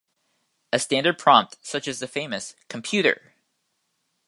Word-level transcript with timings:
A 0.73 0.79
standard 0.79 1.19
prompt, 1.19 1.57
such 1.61 1.87
as 1.87 1.99
the 1.99 2.07
famous 2.07 2.55
Computer! 2.69 3.35